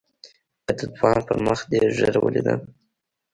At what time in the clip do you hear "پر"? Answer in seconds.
1.27-1.37